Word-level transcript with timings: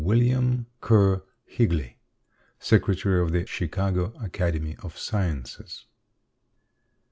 WILLIAM 0.03 0.65
KERR 0.81 1.21
HIGLEY, 1.45 1.99
Secretary 2.57 3.21
of 3.21 3.31
The 3.33 3.45
Chicago 3.45 4.11
Academy 4.19 4.75
of 4.81 4.97
Sciences. 4.97 5.85